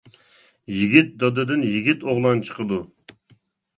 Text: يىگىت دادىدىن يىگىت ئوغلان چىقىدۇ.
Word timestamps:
يىگىت 0.77 1.11
دادىدىن 1.23 1.67
يىگىت 1.73 2.07
ئوغلان 2.09 2.43
چىقىدۇ. 2.49 2.85